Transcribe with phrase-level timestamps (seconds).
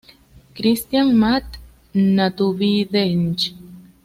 [0.55, 3.53] Christiana, Math.-Naturvidensk.